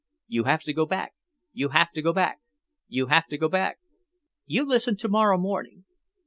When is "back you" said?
0.87-1.69, 2.11-3.05, 3.47-4.65